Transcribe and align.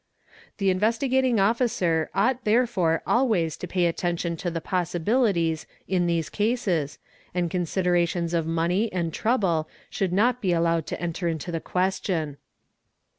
The 0.57 0.71
Investigating 0.71 1.39
Officer 1.39 2.09
ought 2.15 2.43
therefore 2.43 3.03
always 3.05 3.55
to 3.57 3.67
pay 3.67 3.85
attention 3.85 4.35
to 4.37 4.49
the 4.49 4.59
possibilities 4.59 5.67
in 5.87 6.07
these 6.07 6.31
eases 6.39 6.97
and 7.35 7.51
considerations 7.51 8.33
of 8.33 8.47
money 8.47 8.91
and 8.91 9.13
trouble 9.13 9.69
should 9.91 10.11
not 10.11 10.41
be 10.41 10.53
allowed 10.53 10.87
to 10.87 10.99
enter 10.99 11.27
into 11.27 11.51
the 11.51 11.61
question. 11.61 12.37